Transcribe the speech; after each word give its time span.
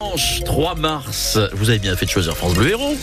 Dimanche 0.00 0.44
3 0.44 0.76
mars, 0.76 1.40
vous 1.54 1.70
avez 1.70 1.80
bien 1.80 1.96
fait 1.96 2.06
de 2.06 2.10
choisir 2.12 2.36
France 2.36 2.54
Bleu 2.54 2.68
Héros. 2.68 2.94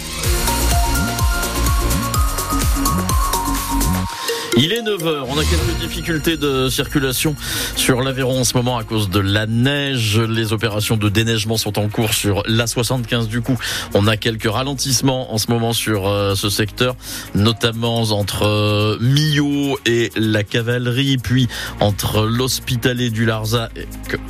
Il 4.58 4.72
est 4.72 4.82
9h, 4.82 5.26
on 5.28 5.38
a 5.38 5.44
quelques 5.44 5.80
difficultés 5.82 6.38
de 6.38 6.70
circulation 6.70 7.36
sur 7.76 8.02
l'Aveyron 8.02 8.40
en 8.40 8.44
ce 8.46 8.56
moment 8.56 8.78
à 8.78 8.86
cause 8.86 9.10
de 9.10 9.20
la 9.20 9.48
neige. 9.48 10.18
Les 10.18 10.54
opérations 10.54 10.96
de 10.96 11.10
déneigement 11.10 11.58
sont 11.58 11.78
en 11.78 11.90
cours 11.90 12.14
sur 12.14 12.42
l'A75 12.44 13.28
du 13.28 13.42
coup. 13.42 13.58
On 13.94 14.08
a 14.08 14.16
quelques 14.16 14.50
ralentissements 14.50 15.34
en 15.34 15.38
ce 15.40 15.52
moment 15.52 15.74
sur 15.74 16.08
euh, 16.08 16.36
ce 16.36 16.50
secteur, 16.50 16.96
notamment 17.34 18.04
entre 18.04 18.44
euh, 18.44 18.98
Millau 19.02 19.78
et 19.86 20.10
la 20.16 20.46
cavalerie, 20.46 21.18
puis 21.18 21.50
entre 21.82 22.26
l'hospitalet 22.26 23.10
du 23.10 23.26
Larzac, 23.26 23.72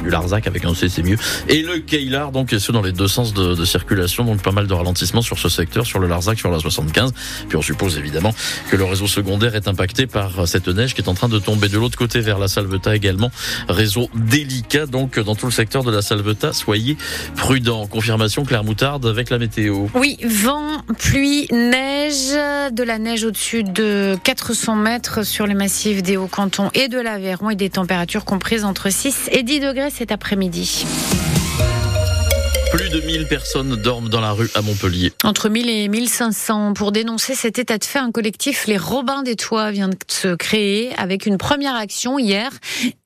du 0.01 0.09
Larzac 0.09 0.47
avec 0.47 0.65
un 0.65 0.73
C 0.73 0.89
c'est 0.89 1.03
mieux, 1.03 1.17
et 1.49 1.61
le 1.61 1.77
Keilar, 1.77 2.31
donc 2.31 2.51
et 2.51 2.57
ce 2.57 2.71
dans 2.71 2.81
les 2.81 2.93
deux 2.93 3.07
sens 3.07 3.35
de, 3.35 3.63
circulation, 3.63 4.25
donc 4.25 4.41
pas 4.41 4.51
mal 4.51 4.65
de 4.65 4.73
ralentissements 4.73 5.21
sur 5.21 5.37
ce 5.37 5.49
secteur, 5.49 5.85
sur 5.85 5.99
le 5.99 6.07
Larzac, 6.07 6.39
sur 6.39 6.49
la 6.49 6.57
75. 6.57 7.13
Puis 7.47 7.57
on 7.57 7.61
suppose 7.61 7.99
évidemment 7.99 8.33
que 8.71 8.75
le 8.75 8.85
réseau 8.85 9.05
secondaire 9.05 9.53
est 9.53 9.67
impacté 9.67 10.07
cette 10.45 10.67
neige 10.67 10.93
qui 10.93 11.01
est 11.01 11.09
en 11.09 11.13
train 11.13 11.29
de 11.29 11.39
tomber 11.39 11.69
de 11.69 11.77
l'autre 11.77 11.97
côté 11.97 12.19
vers 12.19 12.39
la 12.39 12.47
Salvetat 12.47 12.95
également. 12.95 13.31
Réseau 13.67 14.09
délicat 14.15 14.85
donc 14.85 15.19
dans 15.19 15.35
tout 15.35 15.45
le 15.45 15.51
secteur 15.51 15.83
de 15.83 15.91
la 15.91 16.01
Salvetat. 16.01 16.53
Soyez 16.53 16.97
prudents. 17.35 17.87
Confirmation 17.87 18.43
Claire 18.43 18.63
Moutarde 18.63 19.05
avec 19.05 19.29
la 19.29 19.37
météo. 19.37 19.87
Oui, 19.93 20.17
vent, 20.23 20.81
pluie, 20.97 21.47
neige, 21.51 22.33
de 22.71 22.83
la 22.83 22.99
neige 22.99 23.23
au-dessus 23.23 23.63
de 23.63 24.17
400 24.23 24.75
mètres 24.75 25.25
sur 25.25 25.47
les 25.47 25.53
massifs 25.53 26.03
des 26.03 26.17
Hauts-Cantons 26.17 26.69
et 26.73 26.87
de 26.87 26.99
l'Aveyron 26.99 27.49
et 27.49 27.55
des 27.55 27.69
températures 27.69 28.25
comprises 28.25 28.63
entre 28.63 28.89
6 28.89 29.29
et 29.31 29.43
10 29.43 29.59
degrés 29.59 29.89
cet 29.89 30.11
après-midi. 30.11 30.85
Plus 32.75 32.89
de 32.89 32.99
1000 32.99 33.27
personnes 33.29 33.77
dorment 33.77 34.09
dans 34.09 34.19
la 34.19 34.33
rue 34.33 34.49
à 34.53 34.61
Montpellier. 34.61 35.13
Entre 35.23 35.47
1000 35.47 35.69
et 35.69 35.87
1500. 35.87 36.73
Pour 36.73 36.91
dénoncer 36.91 37.33
cet 37.33 37.57
état 37.57 37.77
de 37.77 37.85
fait, 37.85 37.99
un 37.99 38.11
collectif, 38.11 38.67
les 38.67 38.77
Robins 38.77 39.23
des 39.23 39.37
Toits, 39.37 39.71
vient 39.71 39.87
de 39.87 39.95
se 40.09 40.35
créer 40.35 40.93
avec 40.97 41.25
une 41.25 41.37
première 41.37 41.75
action 41.75 42.19
hier. 42.19 42.51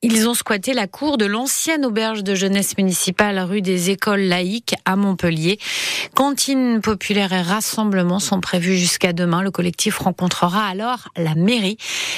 Ils 0.02 0.28
ont 0.28 0.34
squatté 0.34 0.74
la 0.74 0.88
cour 0.88 1.18
de 1.18 1.24
l'ancienne 1.24 1.86
auberge 1.86 2.24
de 2.24 2.34
jeunesse 2.34 2.76
municipale 2.78 3.38
rue 3.38 3.62
des 3.62 3.90
Écoles 3.90 4.22
laïques 4.22 4.74
à 4.86 4.96
Montpellier. 4.96 5.60
Cantine 6.16 6.80
populaire 6.80 7.32
et 7.32 7.42
rassemblement 7.42 8.18
sont 8.18 8.40
prévus 8.40 8.76
jusqu'à 8.76 9.12
demain. 9.12 9.40
Le 9.40 9.52
collectif 9.52 9.98
rencontrera 9.98 10.66
alors 10.66 11.10
la 11.16 11.36
mairie. 11.36 11.76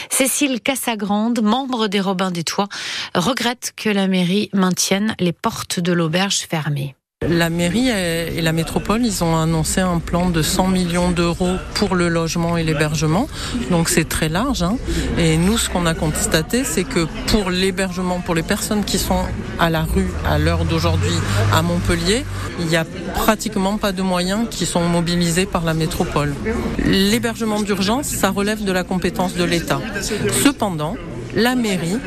Cécile 0.08 0.62
Cassagrande, 0.62 1.42
membre 1.42 1.88
des 1.88 2.00
Robins 2.00 2.30
des 2.30 2.44
Toits, 2.44 2.70
regrette 3.14 3.74
que 3.76 3.90
la 3.90 4.08
mairie 4.08 4.48
maintienne 4.54 5.14
les 5.20 5.32
portes 5.32 5.80
de 5.80 5.92
l'auberge 5.92 6.46
fermées. 6.48 6.96
La 7.28 7.50
mairie 7.50 7.88
et 7.88 8.40
la 8.40 8.52
métropole, 8.52 9.04
ils 9.04 9.22
ont 9.22 9.36
annoncé 9.36 9.80
un 9.80 9.98
plan 9.98 10.30
de 10.30 10.42
100 10.42 10.68
millions 10.68 11.10
d'euros 11.10 11.56
pour 11.74 11.94
le 11.94 12.08
logement 12.08 12.56
et 12.56 12.64
l'hébergement. 12.64 13.28
Donc 13.70 13.88
c'est 13.88 14.08
très 14.08 14.28
large. 14.28 14.62
Hein. 14.62 14.76
Et 15.18 15.36
nous, 15.36 15.58
ce 15.58 15.70
qu'on 15.70 15.86
a 15.86 15.94
constaté, 15.94 16.64
c'est 16.64 16.84
que 16.84 17.06
pour 17.28 17.50
l'hébergement, 17.50 18.20
pour 18.20 18.34
les 18.34 18.42
personnes 18.42 18.84
qui 18.84 18.98
sont 18.98 19.24
à 19.58 19.70
la 19.70 19.82
rue 19.82 20.10
à 20.28 20.38
l'heure 20.38 20.64
d'aujourd'hui 20.64 21.14
à 21.52 21.62
Montpellier, 21.62 22.24
il 22.58 22.66
n'y 22.66 22.76
a 22.76 22.84
pratiquement 23.14 23.78
pas 23.78 23.92
de 23.92 24.02
moyens 24.02 24.46
qui 24.50 24.66
sont 24.66 24.82
mobilisés 24.82 25.46
par 25.46 25.64
la 25.64 25.74
métropole. 25.74 26.34
L'hébergement 26.84 27.60
d'urgence, 27.60 28.06
ça 28.06 28.30
relève 28.30 28.64
de 28.64 28.72
la 28.72 28.84
compétence 28.84 29.34
de 29.34 29.44
l'État. 29.44 29.80
Cependant, 30.42 30.96
la 31.34 31.54
mairie, 31.54 31.98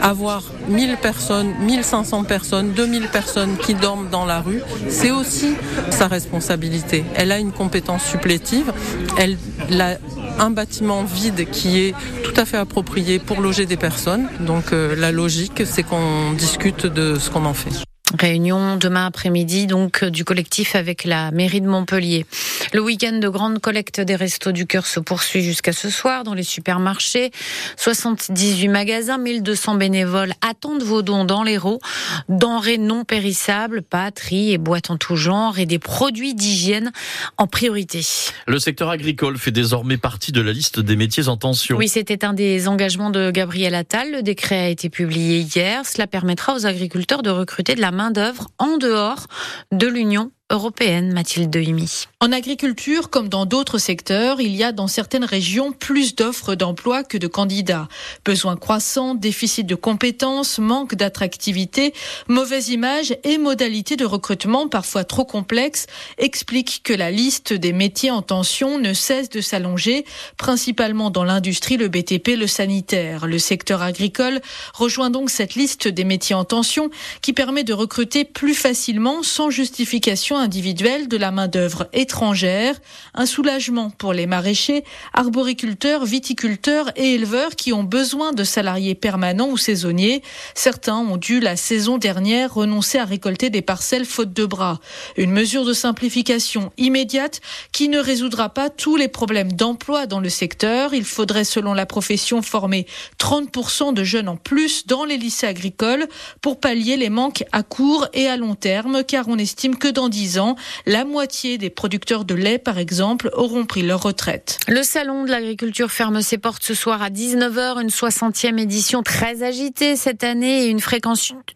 avoir 0.00 0.42
1000 0.68 0.96
personnes, 0.96 1.54
1500 1.60 2.24
personnes, 2.24 2.72
2000 2.72 3.08
personnes 3.08 3.56
qui 3.56 3.74
dorment 3.74 4.08
dans 4.10 4.24
la 4.24 4.40
rue, 4.40 4.62
c'est 4.88 5.10
aussi 5.10 5.54
sa 5.90 6.08
responsabilité. 6.08 7.04
Elle 7.14 7.32
a 7.32 7.38
une 7.38 7.52
compétence 7.52 8.04
supplétive. 8.04 8.72
Elle 9.18 9.36
a 9.80 9.96
un 10.38 10.50
bâtiment 10.50 11.04
vide 11.04 11.48
qui 11.50 11.80
est 11.80 11.94
tout 12.24 12.34
à 12.36 12.44
fait 12.44 12.56
approprié 12.56 13.18
pour 13.18 13.40
loger 13.40 13.66
des 13.66 13.76
personnes. 13.76 14.28
Donc 14.40 14.72
euh, 14.72 14.94
la 14.96 15.12
logique, 15.12 15.62
c'est 15.64 15.82
qu'on 15.82 16.32
discute 16.32 16.86
de 16.86 17.18
ce 17.18 17.30
qu'on 17.30 17.44
en 17.44 17.54
fait. 17.54 17.91
Réunion 18.18 18.76
demain 18.76 19.06
après-midi 19.06 19.66
donc 19.66 20.04
du 20.04 20.24
collectif 20.24 20.74
avec 20.74 21.04
la 21.04 21.30
mairie 21.30 21.60
de 21.60 21.68
Montpellier. 21.68 22.26
Le 22.72 22.80
week-end 22.80 23.18
de 23.18 23.28
grande 23.28 23.58
collecte 23.60 24.00
des 24.00 24.16
restos 24.16 24.52
du 24.52 24.66
cœur 24.66 24.86
se 24.86 24.98
poursuit 24.98 25.42
jusqu'à 25.42 25.72
ce 25.72 25.90
soir 25.90 26.24
dans 26.24 26.34
les 26.34 26.42
supermarchés. 26.42 27.30
78 27.76 28.68
magasins, 28.68 29.18
1200 29.18 29.74
bénévoles 29.76 30.32
attendent 30.40 30.82
vos 30.82 31.02
dons 31.02 31.24
dans 31.24 31.42
l'Hérault. 31.42 31.80
Denrées 32.28 32.78
non 32.78 33.04
périssables, 33.04 33.82
pâtes, 33.82 34.22
et 34.30 34.58
boîtes 34.58 34.90
en 34.90 34.96
tout 34.96 35.16
genre 35.16 35.58
et 35.58 35.66
des 35.66 35.78
produits 35.78 36.34
d'hygiène 36.34 36.92
en 37.36 37.46
priorité. 37.46 38.00
Le 38.46 38.58
secteur 38.58 38.90
agricole 38.90 39.36
fait 39.38 39.50
désormais 39.50 39.96
partie 39.96 40.32
de 40.32 40.40
la 40.40 40.52
liste 40.52 40.80
des 40.80 40.96
métiers 40.96 41.28
en 41.28 41.36
tension. 41.36 41.76
Oui, 41.76 41.88
c'était 41.88 42.24
un 42.24 42.32
des 42.32 42.68
engagements 42.68 43.10
de 43.10 43.30
Gabriel 43.30 43.74
Attal. 43.74 44.12
Le 44.12 44.22
décret 44.22 44.58
a 44.58 44.68
été 44.68 44.88
publié 44.88 45.40
hier. 45.40 45.84
Cela 45.86 46.06
permettra 46.06 46.54
aux 46.54 46.66
agriculteurs 46.66 47.22
de 47.22 47.30
recruter 47.30 47.74
de 47.74 47.80
la 47.80 47.90
main 47.90 48.01
d'œuvre 48.10 48.48
en 48.58 48.76
dehors 48.76 49.26
de 49.70 49.86
l'Union 49.86 50.32
européenne, 50.52 51.12
Mathilde 51.12 51.50
Dehimi. 51.50 52.06
En 52.20 52.30
agriculture, 52.30 53.10
comme 53.10 53.28
dans 53.28 53.46
d'autres 53.46 53.78
secteurs, 53.78 54.40
il 54.40 54.54
y 54.54 54.62
a 54.62 54.70
dans 54.70 54.86
certaines 54.86 55.24
régions 55.24 55.72
plus 55.72 56.14
d'offres 56.14 56.54
d'emploi 56.54 57.02
que 57.02 57.18
de 57.18 57.26
candidats. 57.26 57.88
Besoins 58.24 58.56
croissants, 58.56 59.14
déficit 59.14 59.66
de 59.66 59.74
compétences, 59.74 60.58
manque 60.58 60.94
d'attractivité, 60.94 61.94
mauvaise 62.28 62.68
image 62.68 63.16
et 63.24 63.38
modalités 63.38 63.96
de 63.96 64.04
recrutement 64.04 64.68
parfois 64.68 65.04
trop 65.04 65.24
complexes 65.24 65.86
expliquent 66.18 66.82
que 66.84 66.92
la 66.92 67.10
liste 67.10 67.52
des 67.52 67.72
métiers 67.72 68.10
en 68.10 68.22
tension 68.22 68.78
ne 68.78 68.92
cesse 68.92 69.30
de 69.30 69.40
s'allonger, 69.40 70.04
principalement 70.36 71.10
dans 71.10 71.24
l'industrie, 71.24 71.76
le 71.76 71.88
BTP, 71.88 72.36
le 72.36 72.46
sanitaire. 72.46 73.26
Le 73.26 73.38
secteur 73.38 73.82
agricole 73.82 74.40
rejoint 74.74 75.10
donc 75.10 75.30
cette 75.30 75.54
liste 75.54 75.88
des 75.88 76.04
métiers 76.04 76.34
en 76.34 76.44
tension 76.44 76.90
qui 77.22 77.32
permet 77.32 77.64
de 77.64 77.72
recruter 77.72 78.24
plus 78.24 78.54
facilement 78.54 79.22
sans 79.22 79.50
justification 79.50 80.41
individuelle 80.42 81.08
de 81.08 81.16
la 81.16 81.30
main-d'œuvre 81.30 81.88
étrangère, 81.92 82.74
un 83.14 83.26
soulagement 83.26 83.90
pour 83.90 84.12
les 84.12 84.26
maraîchers, 84.26 84.84
arboriculteurs, 85.14 86.04
viticulteurs 86.04 86.90
et 86.96 87.14
éleveurs 87.14 87.56
qui 87.56 87.72
ont 87.72 87.84
besoin 87.84 88.32
de 88.32 88.44
salariés 88.44 88.94
permanents 88.94 89.48
ou 89.48 89.56
saisonniers. 89.56 90.22
Certains 90.54 90.98
ont 90.98 91.16
dû 91.16 91.40
la 91.40 91.56
saison 91.56 91.96
dernière 91.96 92.54
renoncer 92.54 92.98
à 92.98 93.04
récolter 93.04 93.48
des 93.48 93.62
parcelles 93.62 94.04
faute 94.04 94.32
de 94.32 94.44
bras. 94.44 94.80
Une 95.16 95.30
mesure 95.30 95.64
de 95.64 95.72
simplification 95.72 96.72
immédiate 96.76 97.40
qui 97.72 97.88
ne 97.88 97.98
résoudra 97.98 98.48
pas 98.50 98.68
tous 98.68 98.96
les 98.96 99.08
problèmes 99.08 99.52
d'emploi 99.52 100.06
dans 100.06 100.20
le 100.20 100.28
secteur. 100.28 100.94
Il 100.94 101.04
faudrait, 101.04 101.44
selon 101.44 101.74
la 101.74 101.86
profession, 101.86 102.42
former 102.42 102.86
30% 103.18 103.94
de 103.94 104.04
jeunes 104.04 104.28
en 104.28 104.36
plus 104.36 104.86
dans 104.86 105.04
les 105.04 105.16
lycées 105.16 105.46
agricoles 105.46 106.06
pour 106.40 106.60
pallier 106.60 106.96
les 106.96 107.10
manques 107.10 107.44
à 107.52 107.62
court 107.62 108.08
et 108.12 108.26
à 108.26 108.36
long 108.36 108.54
terme, 108.54 109.04
car 109.04 109.28
on 109.28 109.38
estime 109.38 109.76
que 109.76 109.88
dans 109.88 110.08
10 110.08 110.31
ans, 110.38 110.56
la 110.86 111.04
moitié 111.04 111.58
des 111.58 111.70
producteurs 111.70 112.24
de 112.24 112.34
lait, 112.34 112.58
par 112.58 112.78
exemple, 112.78 113.30
auront 113.34 113.64
pris 113.64 113.82
leur 113.82 114.02
retraite. 114.02 114.58
Le 114.68 114.82
salon 114.82 115.24
de 115.24 115.30
l'agriculture 115.30 115.90
ferme 115.90 116.22
ses 116.22 116.38
portes 116.38 116.62
ce 116.62 116.74
soir 116.74 117.02
à 117.02 117.10
19h, 117.10 117.80
une 117.80 117.88
60e 117.88 118.58
édition 118.58 119.02
très 119.02 119.42
agitée 119.42 119.96
cette 119.96 120.24
année 120.24 120.64
et 120.64 120.68
une, 120.68 120.80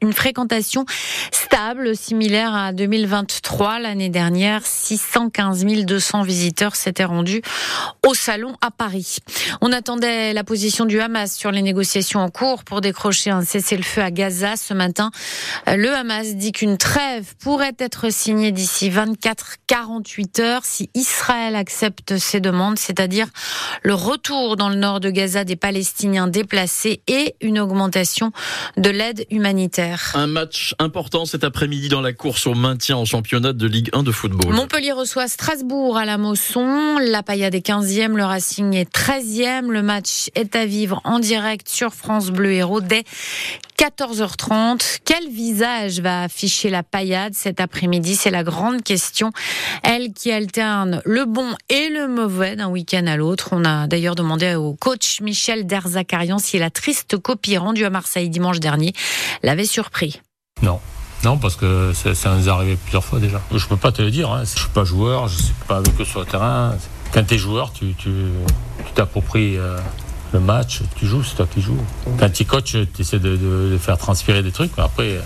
une 0.03 0.13
fréquentation 0.13 0.85
stable, 1.33 1.97
similaire 1.97 2.55
à 2.55 2.73
2023. 2.73 3.79
L'année 3.81 4.09
dernière, 4.09 4.65
615 4.65 5.65
200 5.65 6.23
visiteurs 6.23 6.77
s'étaient 6.77 7.05
rendus 7.05 7.43
au 8.07 8.15
salon 8.15 8.57
à 8.61 8.71
Paris. 8.71 9.19
On 9.61 9.73
attendait 9.73 10.33
la 10.33 10.45
position 10.45 10.85
du 10.85 11.01
Hamas 11.01 11.35
sur 11.35 11.51
les 11.51 11.63
négociations 11.63 12.21
en 12.21 12.29
cours 12.29 12.65
pour 12.65 12.81
décrocher 12.81 13.31
un 13.31 13.43
cessez-le-feu 13.43 14.03
à 14.03 14.11
Gaza 14.11 14.57
ce 14.57 14.75
matin. 14.75 15.11
Le 15.67 15.93
Hamas 15.95 16.35
dit 16.35 16.53
qu'une 16.53 16.79
trêve 16.79 17.35
pourrait 17.37 17.77
être 17.79 18.13
signée 18.13 18.53
d'ici 18.57 18.91
24-48 18.91 20.41
heures 20.41 20.65
si 20.65 20.91
Israël 20.95 21.55
accepte 21.55 22.17
ces 22.17 22.41
demandes, 22.41 22.79
c'est-à-dire 22.79 23.29
le 23.83 23.95
retour 23.95 24.57
dans 24.57 24.71
le 24.71 24.75
nord 24.75 24.99
de 24.99 25.11
Gaza 25.11 25.45
des 25.45 25.57
Palestiniens 25.57 26.27
déplacés 26.27 27.03
et 27.07 27.37
une 27.41 27.61
augmentation 27.61 28.33
de 28.77 28.91
l'aide 28.91 29.27
humanitaire. 29.31 30.13
Un 30.15 30.27
match 30.27 30.75
important 30.79 31.27
cet 31.27 31.45
après-midi 31.45 31.89
dans 31.89 32.01
la 32.01 32.15
course 32.15 32.47
au 32.47 32.55
maintien 32.55 32.97
en 32.97 33.05
championnat 33.05 33.53
de 33.53 33.67
Ligue 33.67 33.91
1 33.93 34.03
de 34.03 34.11
football. 34.11 34.55
Montpellier 34.55 34.93
reçoit 34.93 35.29
Strasbourg 35.29 35.99
à 35.99 36.07
la 36.07 36.17
Mosson. 36.17 36.99
La 36.99 37.23
Paillade 37.23 37.55
est 37.55 37.67
15e, 37.67 38.17
le 38.17 38.25
Racing 38.25 38.75
est 38.75 38.93
13e. 38.93 39.71
Le 39.71 39.83
match 39.83 40.31
est 40.35 40.57
à 40.57 40.65
vivre 40.65 41.03
en 41.05 41.19
direct 41.19 41.69
sur 41.69 41.93
France 41.93 42.31
Bleu 42.31 42.53
Héros 42.53 42.81
dès 42.81 43.05
14h30. 43.79 45.01
Quel 45.05 45.29
visage 45.29 46.01
va 46.01 46.23
afficher 46.23 46.71
la 46.71 46.83
paillade 46.83 47.35
cet 47.35 47.61
après-midi? 47.61 48.17
C'est 48.17 48.31
la 48.31 48.43
grande 48.47 48.83
question. 48.83 49.33
Elle 49.83 50.13
qui 50.15 50.33
alterne 50.33 51.03
le 51.05 51.27
bon 51.27 51.55
et 51.69 51.91
le 51.91 52.09
mauvais 52.09 52.57
d'un 52.57 52.69
week-end 52.69 53.07
à 53.07 53.17
l'autre. 53.17 53.51
On 53.53 53.65
a 53.65 53.87
d'ailleurs 53.87 54.15
demandé 54.15 54.55
au 54.55 54.75
coach 54.75 55.21
Michel 55.21 55.67
Derzakarian 55.67 56.39
si 56.39 56.59
la 56.59 56.71
triste 56.71 57.19
copie 57.19 57.59
rendue 57.59 57.85
à 57.85 57.91
Marseille 57.91 58.31
dimanche 58.31 58.61
dernier 58.61 58.95
l'avait 59.43 59.67
surpris. 59.67 60.23
Non, 60.63 60.81
Non, 61.25 61.37
parce 61.37 61.57
que 61.57 61.93
ça, 61.93 62.15
ça 62.15 62.35
nous 62.35 62.49
est 62.49 62.51
arrivé 62.51 62.77
plusieurs 62.77 63.05
fois 63.05 63.19
déjà. 63.19 63.43
Je 63.53 63.67
peux 63.67 63.77
pas 63.77 63.93
te 63.93 64.01
le 64.01 64.11
dire. 64.11 64.31
Hein. 64.31 64.45
Je 64.45 64.61
suis 64.61 64.71
pas 64.71 64.85
joueur, 64.85 65.29
je 65.29 65.43
suis 65.43 65.55
pas 65.69 65.77
avec 65.79 66.01
eux 66.01 66.05
sur 66.05 66.21
le 66.21 66.27
terrain. 66.27 66.75
Quand 67.13 67.25
tu 67.25 67.35
es 67.35 67.39
joueur, 67.39 67.73
tu 67.73 67.95
t'appropries 68.95 69.53
tu, 69.53 69.59
euh, 69.59 69.79
le 70.33 70.41
match, 70.41 70.81
tu 70.97 71.07
joues, 71.07 71.23
c'est 71.23 71.37
toi 71.37 71.47
qui 71.47 71.61
joues. 71.61 71.79
Quand 72.19 72.31
tu 72.31 72.45
coach, 72.45 72.77
tu 72.95 73.03
essaies 73.03 73.19
de, 73.19 73.37
de, 73.37 73.71
de, 73.73 73.79
faire 73.79 73.99
transpirer 73.99 74.43
des 74.43 74.53
trucs, 74.53 74.73
mais 74.77 74.85
après, 74.85 75.19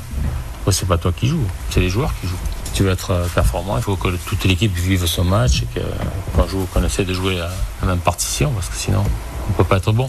après 0.61 0.73
c'est 0.73 0.87
pas 0.87 0.99
toi 0.99 1.13
qui 1.13 1.27
joues, 1.29 1.47
c'est 1.71 1.81
les 1.81 1.89
joueurs 1.89 2.13
qui 2.21 2.27
jouent. 2.27 2.37
Si 2.71 2.77
tu 2.77 2.83
veux 2.85 2.93
être 2.93 3.11
euh, 3.11 3.27
performant, 3.35 3.77
il 3.77 3.83
faut 3.83 3.97
que 3.97 4.09
toute 4.27 4.45
l'équipe 4.45 4.73
vive 4.73 5.05
son 5.05 5.25
match 5.25 5.63
et 5.63 5.81
qu'on 6.37 6.47
joue, 6.47 6.67
qu'on 6.73 6.85
essaie 6.85 7.05
de 7.05 7.13
jouer 7.13 7.37
la 7.37 7.87
même 7.87 7.99
partition, 7.99 8.53
parce 8.53 8.69
que 8.69 8.77
sinon, 8.77 9.03
on 9.49 9.53
peut 9.55 9.65
pas 9.65 9.79
être 9.79 9.91
bon. 9.91 10.09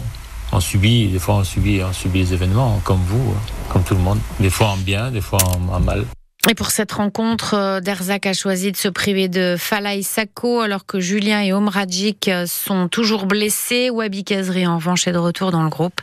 On 0.52 0.60
subit, 0.60 1.08
des 1.08 1.18
fois 1.18 1.36
on 1.36 1.44
subit, 1.44 1.80
on 1.82 1.92
subit 1.92 2.20
les 2.20 2.34
événements, 2.34 2.80
comme 2.84 3.00
vous, 3.08 3.34
comme 3.70 3.82
tout 3.82 3.94
le 3.94 4.00
monde. 4.00 4.20
Des 4.38 4.50
fois 4.50 4.68
en 4.68 4.76
bien, 4.76 5.10
des 5.10 5.20
fois 5.20 5.40
en, 5.42 5.80
mal. 5.80 6.04
Et 6.48 6.54
pour 6.54 6.70
cette 6.70 6.92
rencontre, 6.92 7.54
euh, 7.54 7.80
Derzak 7.80 8.26
a 8.26 8.32
choisi 8.32 8.70
de 8.70 8.76
se 8.76 8.88
priver 8.88 9.28
de 9.28 9.56
Falaï 9.58 10.04
Sako 10.04 10.60
alors 10.60 10.86
que 10.86 11.00
Julien 11.00 11.40
et 11.40 11.52
Omradjik 11.52 12.28
euh, 12.28 12.46
sont 12.46 12.86
toujours 12.88 13.26
blessés. 13.26 13.90
Wabi 13.90 14.22
Kazri 14.24 14.66
en 14.66 14.76
revanche 14.76 15.08
est 15.08 15.12
de 15.12 15.18
retour 15.18 15.50
dans 15.50 15.62
le 15.62 15.70
groupe. 15.70 16.00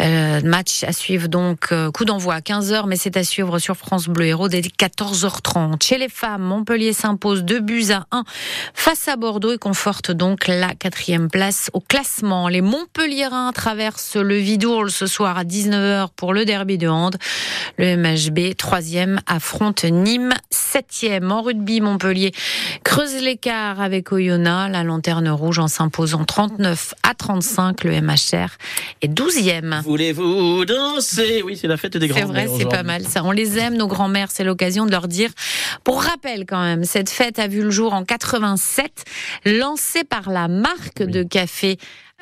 Euh, 0.00 0.40
match 0.44 0.84
à 0.84 0.92
suivre 0.92 1.28
donc, 1.28 1.72
euh, 1.72 1.90
coup 1.90 2.04
d'envoi 2.04 2.34
à 2.34 2.40
15h, 2.40 2.84
mais 2.86 2.96
c'est 2.96 3.16
à 3.16 3.24
suivre 3.24 3.58
sur 3.58 3.76
France 3.76 4.08
Bleu 4.08 4.26
Héros 4.26 4.48
dès 4.48 4.60
14h30. 4.60 5.82
Chez 5.82 5.96
les 5.96 6.10
femmes, 6.10 6.42
Montpellier 6.42 6.92
s'impose 6.92 7.44
2 7.44 7.60
buts 7.60 7.90
à 7.90 8.06
1 8.10 8.24
face 8.74 9.08
à 9.08 9.16
Bordeaux 9.16 9.52
et 9.52 9.58
conforte 9.58 10.10
donc 10.10 10.48
la 10.48 10.74
quatrième 10.74 11.30
place 11.30 11.70
au 11.72 11.80
classement. 11.80 12.48
Les 12.48 12.60
Montpelliérains 12.60 13.52
traversent 13.52 14.16
le 14.16 14.36
Vidourle 14.36 14.90
ce 14.90 15.06
soir 15.06 15.38
à 15.38 15.44
19h 15.44 16.08
pour 16.14 16.34
le 16.34 16.44
derby 16.44 16.76
de 16.76 16.88
Hand. 16.88 17.16
Le 17.78 17.96
MHB, 17.96 18.54
troisième, 18.56 19.20
affronte 19.26 19.84
Nîmes, 19.84 20.34
septième. 20.50 21.32
En 21.32 21.40
rugby, 21.40 21.80
Montpellier 21.80 22.32
creuse 22.84 23.14
l'écart 23.22 23.80
avec 23.80 24.12
Oyonnax. 24.12 24.72
La 24.72 24.84
lanterne 24.84 25.28
rouge 25.28 25.58
en 25.58 25.68
s'imposant 25.68 26.24
39 26.24 26.94
à 27.02 27.14
35. 27.14 27.84
Le 27.84 28.00
MHR 28.02 28.48
est 29.00 29.08
douzième. 29.08 29.82
Voulez-vous 29.86 30.64
danser? 30.64 31.42
Oui, 31.44 31.56
c'est 31.56 31.68
la 31.68 31.76
fête 31.76 31.96
des 31.96 32.08
grands-mères. 32.08 32.26
C'est 32.26 32.46
vrai, 32.48 32.58
c'est 32.58 32.68
pas 32.68 32.82
mal 32.82 33.04
ça. 33.04 33.22
On 33.22 33.30
les 33.30 33.56
aime, 33.56 33.76
nos 33.76 33.86
grands-mères. 33.86 34.32
C'est 34.32 34.42
l'occasion 34.42 34.84
de 34.84 34.90
leur 34.90 35.06
dire. 35.06 35.30
Pour 35.84 36.02
rappel, 36.02 36.44
quand 36.44 36.60
même, 36.60 36.82
cette 36.82 37.08
fête 37.08 37.38
a 37.38 37.46
vu 37.46 37.62
le 37.62 37.70
jour 37.70 37.94
en 37.94 38.04
87, 38.04 39.04
lancée 39.44 40.02
par 40.02 40.28
la 40.28 40.48
marque 40.48 41.02
oui. 41.02 41.06
de 41.06 41.22
café 41.22 41.78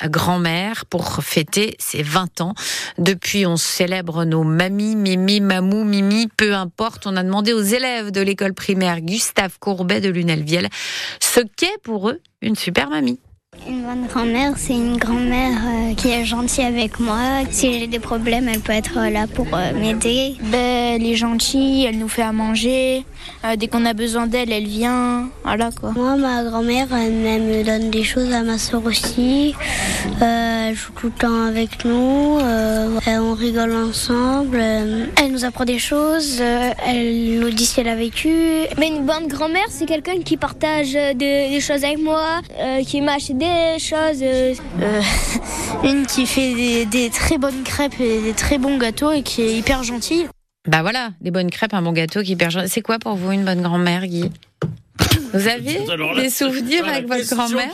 grand-mère 0.08 0.84
pour 0.84 1.24
fêter 1.24 1.74
ses 1.78 2.02
20 2.02 2.42
ans. 2.42 2.54
Depuis, 2.98 3.46
on 3.46 3.56
célèbre 3.56 4.26
nos 4.26 4.44
mamies, 4.44 4.94
mimi, 4.94 5.40
mamou, 5.40 5.84
mimi, 5.84 6.28
peu 6.36 6.52
importe. 6.52 7.06
On 7.06 7.16
a 7.16 7.22
demandé 7.22 7.54
aux 7.54 7.62
élèves 7.62 8.10
de 8.10 8.20
l'école 8.20 8.52
primaire 8.52 9.00
Gustave 9.00 9.58
Courbet 9.58 10.02
de 10.02 10.10
Lunelviel 10.10 10.68
ce 11.18 11.40
qu'est 11.40 11.78
pour 11.82 12.10
eux 12.10 12.20
une 12.42 12.56
super 12.56 12.90
mamie. 12.90 13.18
Une 13.66 13.82
bonne 13.82 14.06
grand-mère, 14.06 14.52
c'est 14.56 14.74
une 14.74 14.98
grand-mère 14.98 15.58
euh, 15.64 15.94
qui 15.94 16.10
est 16.10 16.24
gentille 16.24 16.64
avec 16.64 17.00
moi. 17.00 17.44
Si 17.50 17.78
j'ai 17.78 17.86
des 17.86 17.98
problèmes, 17.98 18.46
elle 18.46 18.60
peut 18.60 18.72
être 18.72 18.98
là 19.10 19.26
pour 19.26 19.46
euh, 19.54 19.72
m'aider. 19.72 20.34
Ben, 20.40 20.96
elle 20.96 21.06
est 21.06 21.14
gentille, 21.14 21.86
elle 21.86 21.98
nous 21.98 22.08
fait 22.08 22.22
à 22.22 22.32
manger. 22.32 23.04
Euh, 23.44 23.56
dès 23.56 23.68
qu'on 23.68 23.86
a 23.86 23.94
besoin 23.94 24.26
d'elle, 24.26 24.52
elle 24.52 24.66
vient. 24.66 25.30
Voilà 25.44 25.70
quoi. 25.70 25.92
Moi, 25.92 26.16
ma 26.16 26.44
grand-mère, 26.44 26.88
elle, 26.92 27.24
elle, 27.24 27.42
me 27.42 27.64
donne 27.64 27.90
des 27.90 28.02
choses 28.02 28.32
à 28.34 28.42
ma 28.42 28.58
soeur 28.58 28.84
aussi. 28.84 29.54
elle 30.20 30.74
joue 30.74 30.92
tout 31.00 31.06
le 31.06 31.12
temps 31.12 31.44
avec 31.44 31.86
nous. 31.86 32.38
on 33.06 33.34
rigole 33.34 33.74
ensemble. 33.74 34.58
elle 34.58 35.32
nous 35.32 35.44
apprend 35.46 35.64
des 35.64 35.78
choses. 35.78 36.40
elle 36.40 37.38
nous 37.40 37.50
dit 37.50 37.64
ce 37.64 37.76
qu'elle 37.76 37.88
a 37.88 37.96
vécu. 37.96 38.28
Mais 38.78 38.88
une 38.88 39.06
bonne 39.06 39.26
grand-mère, 39.26 39.66
c'est 39.70 39.86
quelqu'un 39.86 40.18
qui 40.22 40.36
partage 40.36 40.92
des, 40.92 41.14
des, 41.14 41.60
choses 41.60 41.84
avec 41.84 41.98
moi, 41.98 42.42
qui 42.86 43.00
m'a 43.00 43.14
acheté 43.14 43.34
des 43.54 43.78
choses. 43.78 44.22
Euh, 44.22 45.02
une 45.84 46.06
qui 46.06 46.26
fait 46.26 46.54
des, 46.54 46.86
des, 46.86 47.10
très 47.10 47.38
bonnes 47.38 47.62
crêpes 47.64 48.00
et 48.00 48.20
des 48.20 48.32
très 48.32 48.58
bons 48.58 48.78
gâteaux 48.78 49.12
et 49.12 49.22
qui 49.22 49.42
est 49.42 49.56
hyper 49.56 49.82
gentille. 49.82 50.28
Bah 50.68 50.82
voilà, 50.82 51.10
des 51.20 51.30
bonnes 51.30 51.50
crêpes, 51.50 51.74
un 51.74 51.82
bon 51.82 51.92
gâteau 51.92 52.22
qui 52.22 52.30
est 52.30 52.34
hyper 52.34 52.50
gentil. 52.50 52.68
C'est 52.68 52.80
quoi 52.80 52.98
pour 52.98 53.14
vous 53.14 53.32
une 53.32 53.44
bonne 53.44 53.62
grand-mère, 53.62 54.06
Guy? 54.06 54.30
Vous 55.32 55.48
avez 55.48 55.78
là, 55.86 56.22
des 56.22 56.30
souvenirs 56.30 56.86
avec 56.88 57.06
votre 57.06 57.34
grand-mère? 57.34 57.70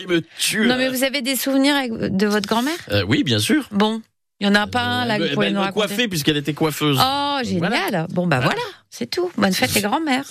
Non, 0.56 0.77
mais 0.77 0.88
vous 0.88 1.05
avez 1.05 1.23
des 1.23 1.37
souvenirs 1.37 1.77
avec, 1.77 1.93
de 1.93 2.26
votre 2.26 2.49
grand-mère? 2.49 2.79
Euh, 2.91 3.05
Oui, 3.06 3.23
bien 3.23 3.38
sûr. 3.38 3.69
Bon, 3.71 4.03
il 4.41 4.47
y 4.47 4.50
en 4.50 4.55
a 4.55 4.67
pas 4.67 4.81
un 4.81 5.05
là 5.05 5.19
que 5.19 5.25
vous 5.25 5.35
pouvez 5.35 5.49
elle 5.49 5.53
nous 5.53 5.61
raconter. 5.61 5.87
coiffée 5.88 6.09
puisqu'elle 6.09 6.38
était 6.38 6.55
coiffeuse. 6.55 6.99
Oh, 6.99 7.38
génial. 7.44 7.71
Voilà. 7.71 8.06
Bon 8.11 8.26
bah 8.26 8.41
voilà, 8.41 8.62
c'est 8.88 9.09
tout. 9.09 9.31
Bonne 9.37 9.53
fête 9.53 9.75
les 9.75 9.83
grand-mères. 9.83 10.25